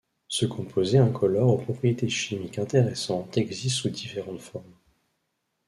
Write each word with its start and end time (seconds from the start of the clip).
Ce 0.27 0.47
composé 0.47 0.97
incolore 0.97 1.51
aux 1.53 1.57
propriétés 1.59 2.09
chimiques 2.09 2.57
intéressantes 2.57 3.37
existe 3.37 3.75
sous 3.77 3.89
différentes 3.91 4.41
formes. 4.41 4.75